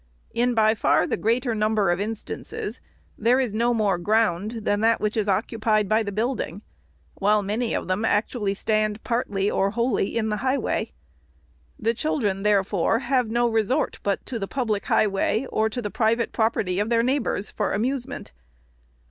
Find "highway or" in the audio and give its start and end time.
14.85-15.69